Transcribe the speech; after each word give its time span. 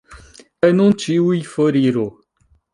Kaj 0.61 0.71
nun 0.77 0.97
ĉiuj 1.05 1.39
foriru. 1.53 2.09